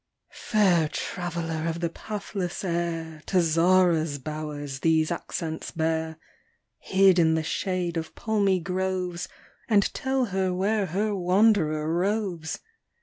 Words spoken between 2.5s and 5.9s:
air, To Zara's bowers these accents